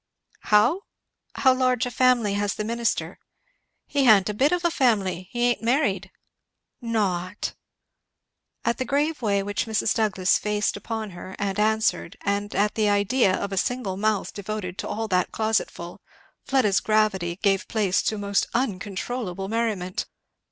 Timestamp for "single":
13.57-13.95